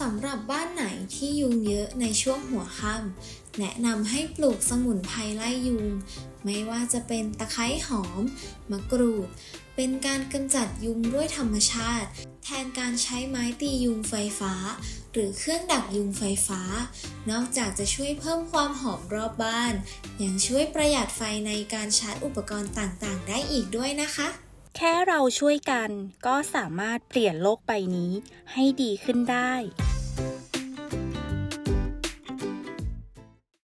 [0.00, 0.84] สำหรับบ้านไหน
[1.14, 5.86] ที่ยุงเยอะในช่วงหัวค่ำแนะนำให้ปลูกสมุนไพรไล่ยุง
[6.44, 8.20] ไม่ว่าจะเป็นตะไคร้หอม
[8.70, 9.28] มะกรูด
[9.76, 12.08] เป็นการกำจัดยุงด้วยธรรมชาติ
[12.44, 14.54] แทนการใช้ไม้ตียุงไฟฟ้า
[15.12, 16.60] หรือเครื่องดักยุงไฟฟ้า
[17.30, 19.74] นอกจากจะช่วยเพิ่มความหอมรอบบ้าน
[20.22, 24.28] ยังช่วยประหยัดไฟในการชาร์จอุปกรณ์ต่างๆ ได้อีกด้วยนะคะ
[24.76, 25.90] แค่เราช่วยกัน
[26.26, 28.12] ก็สามารถเปลี่ยนโลกใบนี้
[28.52, 29.52] ให้ดีขึ้นได้